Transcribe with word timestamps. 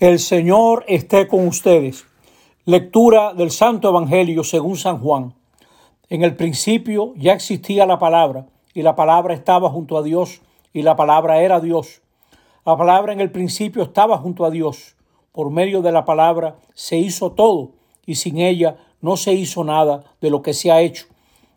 El 0.00 0.18
Señor 0.18 0.86
esté 0.88 1.28
con 1.28 1.46
ustedes. 1.46 2.06
Lectura 2.64 3.34
del 3.34 3.50
Santo 3.50 3.90
Evangelio 3.90 4.44
según 4.44 4.78
San 4.78 4.98
Juan. 4.98 5.34
En 6.08 6.22
el 6.22 6.36
principio 6.36 7.12
ya 7.16 7.34
existía 7.34 7.84
la 7.84 7.98
palabra, 7.98 8.46
y 8.72 8.80
la 8.80 8.96
palabra 8.96 9.34
estaba 9.34 9.68
junto 9.68 9.98
a 9.98 10.02
Dios, 10.02 10.40
y 10.72 10.80
la 10.80 10.96
palabra 10.96 11.42
era 11.42 11.60
Dios. 11.60 12.00
La 12.64 12.78
palabra 12.78 13.12
en 13.12 13.20
el 13.20 13.30
principio 13.30 13.82
estaba 13.82 14.16
junto 14.16 14.46
a 14.46 14.50
Dios. 14.50 14.96
Por 15.32 15.50
medio 15.50 15.82
de 15.82 15.92
la 15.92 16.06
palabra 16.06 16.56
se 16.72 16.96
hizo 16.96 17.32
todo, 17.32 17.72
y 18.06 18.14
sin 18.14 18.38
ella 18.38 18.78
no 19.02 19.18
se 19.18 19.34
hizo 19.34 19.64
nada 19.64 20.04
de 20.22 20.30
lo 20.30 20.40
que 20.40 20.54
se 20.54 20.72
ha 20.72 20.80
hecho. 20.80 21.08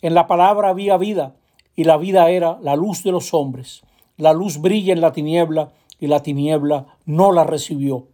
En 0.00 0.14
la 0.14 0.28
palabra 0.28 0.68
había 0.68 0.96
vida, 0.96 1.34
y 1.74 1.82
la 1.82 1.96
vida 1.96 2.30
era 2.30 2.56
la 2.62 2.76
luz 2.76 3.02
de 3.02 3.10
los 3.10 3.34
hombres. 3.34 3.82
La 4.16 4.32
luz 4.32 4.60
brilla 4.60 4.92
en 4.92 5.00
la 5.00 5.10
tiniebla, 5.10 5.72
y 5.98 6.06
la 6.06 6.22
tiniebla 6.22 6.86
no 7.04 7.32
la 7.32 7.42
recibió 7.42 8.06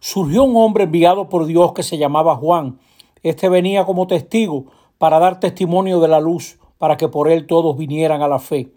surgió 0.00 0.44
un 0.44 0.56
hombre 0.56 0.84
enviado 0.84 1.28
por 1.28 1.46
Dios 1.46 1.72
que 1.72 1.82
se 1.82 1.98
llamaba 1.98 2.36
Juan. 2.36 2.80
Este 3.22 3.48
venía 3.48 3.84
como 3.84 4.06
testigo 4.06 4.66
para 4.98 5.18
dar 5.18 5.38
testimonio 5.40 6.00
de 6.00 6.08
la 6.08 6.20
luz, 6.20 6.58
para 6.78 6.96
que 6.96 7.08
por 7.08 7.30
él 7.30 7.46
todos 7.46 7.76
vinieran 7.76 8.22
a 8.22 8.28
la 8.28 8.38
fe. 8.38 8.72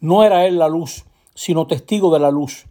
No 0.00 0.24
era 0.24 0.46
él 0.46 0.58
la 0.58 0.68
luz, 0.68 1.04
sino 1.34 1.66
testigo 1.66 2.12
de 2.12 2.20
la 2.20 2.30
luz. 2.30 2.66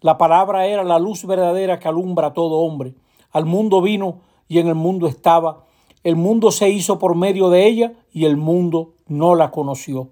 La 0.00 0.18
palabra 0.18 0.66
era 0.66 0.84
la 0.84 0.98
luz 0.98 1.24
verdadera 1.24 1.78
que 1.78 1.88
alumbra 1.88 2.28
a 2.28 2.32
todo 2.32 2.60
hombre. 2.60 2.94
Al 3.30 3.44
mundo 3.44 3.80
vino 3.80 4.20
y 4.48 4.58
en 4.58 4.68
el 4.68 4.74
mundo 4.74 5.06
estaba. 5.06 5.64
El 6.02 6.16
mundo 6.16 6.50
se 6.50 6.68
hizo 6.70 6.98
por 6.98 7.14
medio 7.14 7.48
de 7.48 7.66
ella 7.66 7.92
y 8.12 8.24
el 8.24 8.36
mundo 8.36 8.92
no 9.06 9.34
la 9.34 9.50
conoció. 9.50 10.08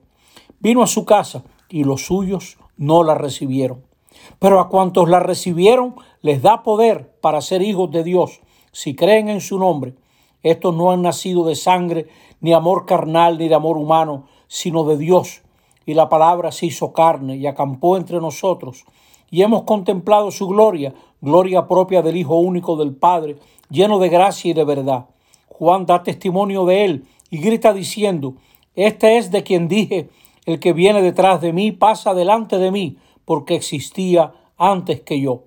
Vino 0.60 0.83
a 0.83 0.87
su 0.87 1.05
casa 1.05 1.45
y 1.69 1.85
los 1.85 2.07
suyos 2.07 2.57
no 2.77 3.02
la 3.02 3.15
recibieron. 3.15 3.91
Pero 4.39 4.61
a 4.61 4.69
cuantos 4.69 5.09
la 5.09 5.21
recibieron, 5.21 5.95
les 6.21 6.43
da 6.43 6.62
poder 6.62 7.15
para 7.21 7.41
ser 7.41 7.62
hijos 7.62 7.91
de 7.91 8.05
Dios, 8.05 8.41
si 8.73 8.95
creen 8.95 9.29
en 9.29 9.41
su 9.41 9.59
nombre. 9.59 9.95
Estos 10.43 10.74
no 10.74 10.91
han 10.91 11.02
nacido 11.02 11.45
de 11.45 11.55
sangre, 11.55 12.09
ni 12.40 12.52
amor 12.52 12.87
carnal, 12.87 13.38
ni 13.38 13.49
de 13.49 13.55
amor 13.55 13.77
humano, 13.77 14.27
sino 14.49 14.85
de 14.85 14.96
Dios. 14.96 15.43
Y 15.87 15.95
la 15.95 16.09
palabra 16.09 16.52
se 16.52 16.66
hizo 16.66 16.93
carne 16.93 17.37
y 17.37 17.46
acampó 17.46 17.96
entre 17.96 18.21
nosotros. 18.21 18.85
Y 19.30 19.43
hemos 19.43 19.63
contemplado 19.63 20.30
su 20.30 20.46
gloria, 20.49 20.95
gloria 21.21 21.66
propia 21.66 22.02
del 22.02 22.16
Hijo 22.16 22.37
único 22.37 22.77
del 22.77 22.95
Padre, 22.95 23.37
lleno 23.71 23.99
de 23.99 24.09
gracia 24.09 24.51
y 24.51 24.55
de 24.55 24.65
verdad. 24.65 25.07
Juan 25.49 25.87
da 25.87 26.02
testimonio 26.02 26.66
de 26.66 26.85
él 26.85 27.05
y 27.30 27.38
grita 27.38 27.73
diciendo, 27.73 28.35
Este 28.74 29.16
es 29.16 29.30
de 29.30 29.43
quien 29.43 29.68
dije, 29.68 30.10
el 30.45 30.59
que 30.59 30.73
viene 30.73 31.02
detrás 31.02 31.40
de 31.40 31.52
mí 31.52 31.73
pasa 31.73 32.15
delante 32.15 32.59
de 32.59 32.71
mí 32.71 32.99
porque 33.24 33.54
existía 33.54 34.34
antes 34.56 35.01
que 35.01 35.20
yo. 35.20 35.45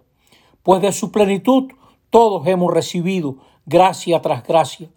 Pues 0.63 0.81
de 0.81 0.91
su 0.91 1.11
plenitud 1.11 1.71
todos 2.09 2.47
hemos 2.47 2.73
recibido 2.73 3.37
gracia 3.65 4.21
tras 4.21 4.43
gracia, 4.43 4.89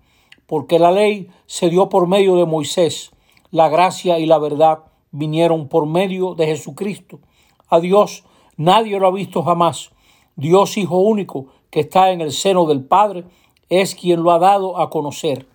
porque 0.46 0.78
la 0.78 0.90
ley 0.90 1.30
se 1.46 1.68
dio 1.68 1.88
por 1.88 2.06
medio 2.06 2.36
de 2.36 2.46
Moisés, 2.46 3.10
la 3.50 3.68
gracia 3.68 4.18
y 4.18 4.26
la 4.26 4.38
verdad 4.38 4.80
vinieron 5.10 5.68
por 5.68 5.86
medio 5.86 6.34
de 6.34 6.46
Jesucristo. 6.46 7.20
A 7.68 7.80
Dios 7.80 8.24
nadie 8.56 8.98
lo 8.98 9.06
ha 9.06 9.12
visto 9.12 9.42
jamás. 9.42 9.90
Dios 10.36 10.76
Hijo 10.76 10.98
único 10.98 11.46
que 11.70 11.80
está 11.80 12.12
en 12.12 12.20
el 12.20 12.32
seno 12.32 12.66
del 12.66 12.84
Padre 12.84 13.24
es 13.68 13.94
quien 13.94 14.22
lo 14.22 14.30
ha 14.30 14.38
dado 14.38 14.78
a 14.78 14.90
conocer. 14.90 15.46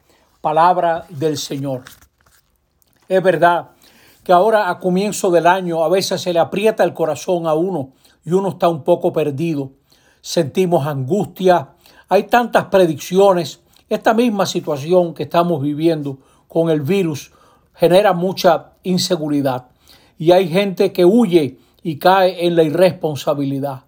Palabra 0.42 1.06
del 1.10 1.38
Señor. 1.38 1.84
Es 3.08 3.24
verdad 3.24 3.72
que 4.24 4.32
ahora 4.32 4.70
a 4.70 4.80
comienzo 4.80 5.32
del 5.32 5.48
año 5.48 5.84
a 5.84 5.90
veces 5.90 6.22
se 6.22 6.34
le 6.34 6.40
aprieta 6.40 6.84
el 6.84 6.94
corazón 6.94 7.46
a 7.46 7.54
uno 7.54 7.92
y 8.26 8.32
uno 8.32 8.50
está 8.50 8.70
un 8.70 8.84
poco 8.84 9.12
perdido. 9.12 9.72
Sentimos 10.22 10.88
angustia, 10.88 11.72
hay 12.08 12.24
tantas 12.24 12.66
predicciones. 12.66 13.60
Esta 13.90 14.14
misma 14.14 14.46
situación 14.46 15.14
que 15.14 15.24
estamos 15.24 15.62
viviendo 15.62 16.20
con 16.48 16.70
el 16.70 16.82
virus 16.82 17.32
genera 17.74 18.14
mucha 18.14 18.74
inseguridad 18.84 19.68
y 20.18 20.32
hay 20.32 20.48
gente 20.48 20.94
que 20.94 21.04
huye 21.04 21.58
y 21.82 21.98
cae 21.98 22.48
en 22.48 22.56
la 22.56 22.64
irresponsabilidad. 22.64 23.84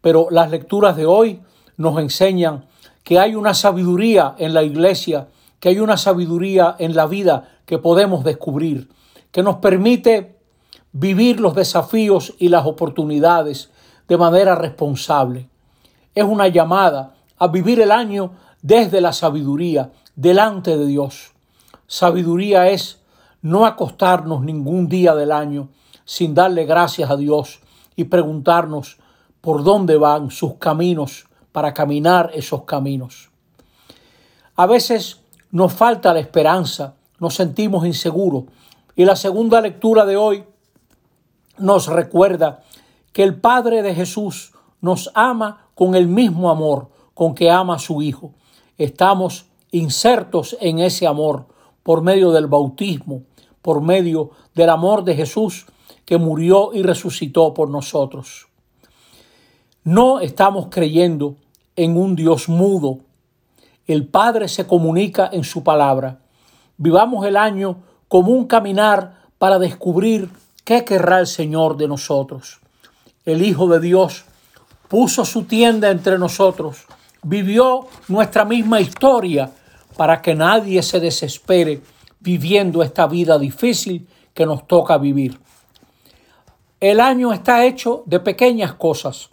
Pero 0.00 0.26
las 0.30 0.50
lecturas 0.50 0.96
de 0.96 1.06
hoy 1.06 1.40
nos 1.76 2.00
enseñan 2.00 2.66
que 3.04 3.20
hay 3.20 3.36
una 3.36 3.54
sabiduría 3.54 4.34
en 4.38 4.54
la 4.54 4.64
iglesia, 4.64 5.28
que 5.60 5.68
hay 5.68 5.78
una 5.78 5.96
sabiduría 5.96 6.74
en 6.80 6.96
la 6.96 7.06
vida 7.06 7.48
que 7.64 7.78
podemos 7.78 8.24
descubrir 8.24 8.88
que 9.32 9.42
nos 9.42 9.56
permite 9.56 10.38
vivir 10.92 11.40
los 11.40 11.54
desafíos 11.54 12.34
y 12.38 12.48
las 12.48 12.66
oportunidades 12.66 13.70
de 14.06 14.18
manera 14.18 14.54
responsable. 14.54 15.48
Es 16.14 16.24
una 16.24 16.48
llamada 16.48 17.14
a 17.38 17.48
vivir 17.48 17.80
el 17.80 17.90
año 17.90 18.32
desde 18.60 19.00
la 19.00 19.12
sabiduría, 19.12 19.90
delante 20.14 20.76
de 20.76 20.86
Dios. 20.86 21.32
Sabiduría 21.86 22.68
es 22.68 23.00
no 23.40 23.66
acostarnos 23.66 24.42
ningún 24.42 24.88
día 24.88 25.14
del 25.14 25.32
año 25.32 25.68
sin 26.04 26.34
darle 26.34 26.64
gracias 26.64 27.10
a 27.10 27.16
Dios 27.16 27.60
y 27.96 28.04
preguntarnos 28.04 28.98
por 29.40 29.64
dónde 29.64 29.96
van 29.96 30.30
sus 30.30 30.54
caminos 30.54 31.26
para 31.52 31.74
caminar 31.74 32.30
esos 32.34 32.64
caminos. 32.64 33.30
A 34.56 34.66
veces 34.66 35.20
nos 35.50 35.72
falta 35.72 36.12
la 36.12 36.20
esperanza, 36.20 36.94
nos 37.18 37.34
sentimos 37.34 37.86
inseguros, 37.86 38.44
y 38.96 39.04
la 39.04 39.16
segunda 39.16 39.60
lectura 39.60 40.04
de 40.04 40.16
hoy 40.16 40.44
nos 41.58 41.86
recuerda 41.86 42.62
que 43.12 43.22
el 43.22 43.40
Padre 43.40 43.82
de 43.82 43.94
Jesús 43.94 44.52
nos 44.80 45.10
ama 45.14 45.68
con 45.74 45.94
el 45.94 46.08
mismo 46.08 46.50
amor 46.50 46.88
con 47.14 47.34
que 47.34 47.50
ama 47.50 47.76
a 47.76 47.78
su 47.78 48.02
Hijo. 48.02 48.32
Estamos 48.78 49.46
insertos 49.70 50.56
en 50.60 50.78
ese 50.78 51.06
amor 51.06 51.46
por 51.82 52.02
medio 52.02 52.32
del 52.32 52.46
bautismo, 52.46 53.22
por 53.60 53.80
medio 53.80 54.30
del 54.54 54.70
amor 54.70 55.04
de 55.04 55.14
Jesús 55.14 55.66
que 56.04 56.18
murió 56.18 56.72
y 56.72 56.82
resucitó 56.82 57.54
por 57.54 57.70
nosotros. 57.70 58.48
No 59.84 60.20
estamos 60.20 60.68
creyendo 60.70 61.36
en 61.76 61.96
un 61.96 62.16
Dios 62.16 62.48
mudo. 62.48 62.98
El 63.86 64.06
Padre 64.06 64.48
se 64.48 64.66
comunica 64.66 65.28
en 65.32 65.44
su 65.44 65.62
palabra. 65.62 66.20
Vivamos 66.76 67.26
el 67.26 67.36
año 67.36 67.78
como 68.12 68.32
un 68.32 68.46
caminar 68.46 69.22
para 69.38 69.58
descubrir 69.58 70.28
qué 70.64 70.84
querrá 70.84 71.18
el 71.18 71.26
Señor 71.26 71.78
de 71.78 71.88
nosotros. 71.88 72.60
El 73.24 73.40
Hijo 73.40 73.68
de 73.68 73.80
Dios 73.80 74.26
puso 74.86 75.24
su 75.24 75.44
tienda 75.44 75.88
entre 75.88 76.18
nosotros, 76.18 76.84
vivió 77.22 77.86
nuestra 78.08 78.44
misma 78.44 78.82
historia 78.82 79.50
para 79.96 80.20
que 80.20 80.34
nadie 80.34 80.82
se 80.82 81.00
desespere 81.00 81.80
viviendo 82.20 82.82
esta 82.82 83.06
vida 83.06 83.38
difícil 83.38 84.06
que 84.34 84.44
nos 84.44 84.66
toca 84.66 84.98
vivir. 84.98 85.40
El 86.80 87.00
año 87.00 87.32
está 87.32 87.64
hecho 87.64 88.02
de 88.04 88.20
pequeñas 88.20 88.74
cosas. 88.74 89.30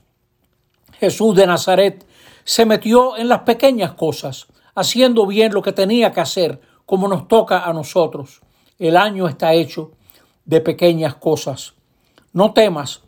Jesús 1.01 1.35
de 1.35 1.47
Nazaret 1.47 2.05
se 2.45 2.65
metió 2.65 3.17
en 3.17 3.27
las 3.27 3.41
pequeñas 3.41 3.91
cosas, 3.91 4.47
haciendo 4.73 5.25
bien 5.27 5.53
lo 5.53 5.61
que 5.61 5.73
tenía 5.73 6.13
que 6.13 6.21
hacer, 6.21 6.61
como 6.85 7.09
nos 7.09 7.27
toca 7.27 7.65
a 7.65 7.73
nosotros. 7.73 8.39
El 8.79 8.95
año 8.95 9.27
está 9.27 9.53
hecho 9.53 9.91
de 10.45 10.61
pequeñas 10.61 11.15
cosas. 11.15 11.73
No 12.31 12.53
temas 12.53 13.01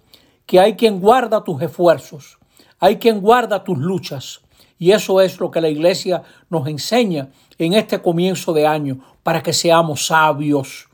que 0.46 0.60
hay 0.60 0.76
quien 0.76 1.00
guarda 1.00 1.46
tus 1.46 1.62
esfuerzos, 1.62 2.38
hay 2.78 2.98
quien 2.98 3.22
guarda 3.22 3.64
tus 3.64 3.78
luchas. 3.78 4.42
Y 4.78 4.92
eso 4.92 5.22
es 5.22 5.40
lo 5.40 5.50
que 5.50 5.62
la 5.62 5.70
iglesia 5.70 6.24
nos 6.50 6.68
enseña 6.68 7.30
en 7.58 7.74
este 7.74 8.02
comienzo 8.02 8.52
de 8.52 8.68
año, 8.68 9.00
para 9.24 9.42
que 9.44 9.54
seamos 9.54 10.08
sabios. 10.08 10.90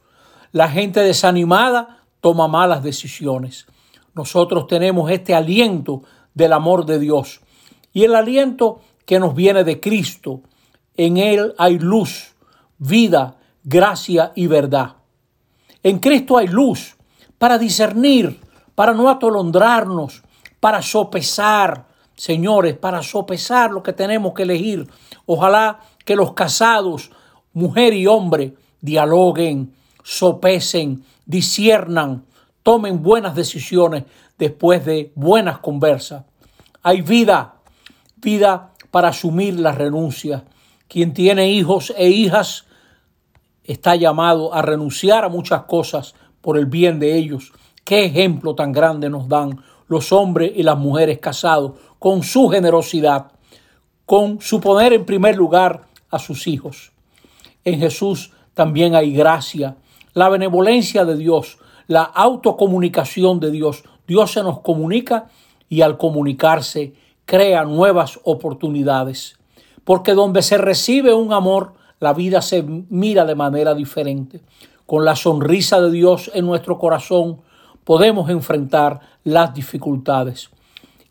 La 0.52 0.70
gente 0.70 1.00
desanimada 1.00 2.04
toma 2.20 2.48
malas 2.48 2.84
decisiones. 2.84 3.66
Nosotros 4.14 4.68
tenemos 4.68 5.10
este 5.10 5.34
aliento 5.34 6.04
del 6.34 6.54
amor 6.54 6.86
de 6.86 7.00
Dios 7.00 7.40
y 7.94 8.04
el 8.04 8.14
aliento 8.14 8.82
que 9.06 9.20
nos 9.20 9.34
viene 9.34 9.64
de 9.64 9.80
Cristo. 9.80 10.42
En 10.98 11.18
Él 11.18 11.56
hay 11.58 11.80
luz, 11.80 12.36
vida 12.78 13.37
gracia 13.68 14.32
y 14.34 14.48
verdad. 14.48 14.96
En 15.84 16.00
Cristo 16.00 16.38
hay 16.38 16.48
luz 16.48 16.96
para 17.38 17.58
discernir, 17.58 18.40
para 18.76 18.94
no 18.94 19.10
atolondrarnos, 19.10 20.24
para 20.62 20.82
sopesar, 20.82 21.86
señores, 22.16 22.78
para 22.78 23.04
sopesar 23.04 23.72
lo 23.72 23.84
que 23.84 23.92
tenemos 23.92 24.34
que 24.34 24.44
elegir. 24.44 24.88
Ojalá 25.26 25.82
que 26.06 26.16
los 26.16 26.32
casados, 26.32 27.12
mujer 27.52 27.94
y 27.94 28.08
hombre, 28.08 28.56
dialoguen, 28.80 29.74
sopesen, 30.02 31.04
disiernan, 31.26 32.26
tomen 32.64 33.04
buenas 33.04 33.36
decisiones 33.36 34.06
después 34.38 34.86
de 34.86 35.12
buenas 35.14 35.60
conversas. 35.60 36.24
Hay 36.84 37.02
vida, 37.02 37.56
vida 38.16 38.72
para 38.92 39.10
asumir 39.10 39.60
la 39.60 39.74
renuncia. 39.74 40.46
Quien 40.88 41.14
tiene 41.14 41.52
hijos 41.52 41.94
e 41.98 42.08
hijas 42.08 42.67
está 43.68 43.96
llamado 43.96 44.54
a 44.54 44.62
renunciar 44.62 45.24
a 45.24 45.30
muchas 45.30 45.64
cosas 45.64 46.16
por 46.42 46.58
el 46.58 46.66
bien 46.66 47.00
de 47.00 47.16
ellos. 47.16 47.52
Qué 47.84 48.06
ejemplo 48.06 48.56
tan 48.56 48.72
grande 48.72 49.10
nos 49.10 49.28
dan 49.28 49.62
los 49.88 50.12
hombres 50.12 50.52
y 50.56 50.64
las 50.64 50.78
mujeres 50.78 51.20
casados 51.20 51.74
con 52.00 52.24
su 52.24 52.50
generosidad, 52.50 53.32
con 54.06 54.42
su 54.42 54.60
poner 54.60 54.94
en 54.94 55.06
primer 55.06 55.36
lugar 55.36 55.84
a 56.10 56.20
sus 56.20 56.48
hijos. 56.48 56.92
En 57.64 57.80
Jesús 57.80 58.32
también 58.54 58.96
hay 58.96 59.14
gracia, 59.14 59.76
la 60.14 60.30
benevolencia 60.30 61.06
de 61.06 61.18
Dios, 61.18 61.58
la 61.88 62.04
autocomunicación 62.04 63.40
de 63.40 63.52
Dios. 63.52 63.84
Dios 64.08 64.32
se 64.32 64.44
nos 64.44 64.62
comunica 64.62 65.28
y 65.70 65.82
al 65.82 65.98
comunicarse 65.98 66.94
crea 67.26 67.66
nuevas 67.66 68.20
oportunidades. 68.24 69.38
Porque 69.84 70.14
donde 70.14 70.42
se 70.42 70.58
recibe 70.58 71.14
un 71.14 71.34
amor, 71.34 71.74
la 72.00 72.14
vida 72.14 72.42
se 72.42 72.64
mira 72.64 73.26
de 73.26 73.36
manera 73.36 73.74
diferente. 73.74 74.42
Con 74.86 75.04
la 75.04 75.16
sonrisa 75.16 75.82
de 75.82 75.92
Dios 75.92 76.32
en 76.34 76.46
nuestro 76.46 76.78
corazón 76.78 77.42
podemos 77.84 78.30
enfrentar 78.30 79.00
las 79.24 79.54
dificultades. 79.54 80.50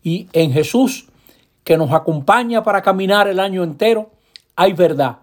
Y 0.03 0.27
en 0.33 0.51
Jesús, 0.51 1.07
que 1.63 1.77
nos 1.77 1.91
acompaña 1.91 2.63
para 2.63 2.81
caminar 2.81 3.27
el 3.27 3.39
año 3.39 3.63
entero, 3.63 4.11
hay 4.55 4.73
verdad. 4.73 5.17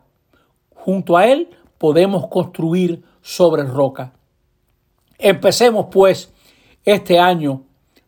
Junto 0.75 1.17
a 1.17 1.27
Él 1.27 1.49
podemos 1.79 2.29
construir 2.29 3.03
sobre 3.23 3.63
roca. 3.65 4.13
Empecemos 5.19 5.87
pues 5.91 6.33
este 6.85 7.19
año 7.19 7.63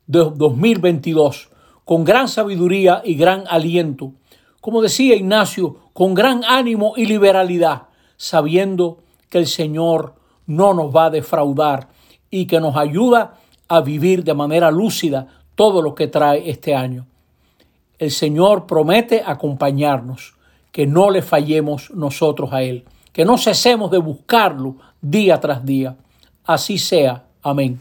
de 0.06 0.30
2022 0.34 1.50
con 1.84 2.04
gran 2.04 2.28
sabiduría 2.28 3.00
y 3.04 3.14
gran 3.14 3.44
aliento, 3.48 4.12
como 4.60 4.82
decía 4.82 5.14
Ignacio, 5.14 5.76
con 5.96 6.12
gran 6.12 6.44
ánimo 6.44 6.92
y 6.94 7.06
liberalidad, 7.06 7.84
sabiendo 8.18 8.98
que 9.30 9.38
el 9.38 9.46
Señor 9.46 10.12
no 10.46 10.74
nos 10.74 10.94
va 10.94 11.06
a 11.06 11.10
defraudar 11.10 11.88
y 12.28 12.46
que 12.46 12.60
nos 12.60 12.76
ayuda 12.76 13.38
a 13.66 13.80
vivir 13.80 14.22
de 14.22 14.34
manera 14.34 14.70
lúcida 14.70 15.26
todo 15.54 15.80
lo 15.80 15.94
que 15.94 16.06
trae 16.06 16.50
este 16.50 16.74
año. 16.74 17.06
El 17.98 18.10
Señor 18.10 18.66
promete 18.66 19.22
acompañarnos, 19.24 20.34
que 20.70 20.86
no 20.86 21.08
le 21.08 21.22
fallemos 21.22 21.90
nosotros 21.92 22.52
a 22.52 22.60
Él, 22.60 22.84
que 23.14 23.24
no 23.24 23.38
cesemos 23.38 23.90
de 23.90 23.96
buscarlo 23.96 24.76
día 25.00 25.40
tras 25.40 25.64
día. 25.64 25.96
Así 26.44 26.76
sea. 26.76 27.24
Amén. 27.42 27.80